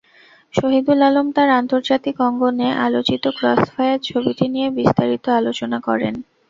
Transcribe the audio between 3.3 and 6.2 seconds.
Crossfire ছবিটি নিয়ে বিস্তারিত আলোচনা করেন।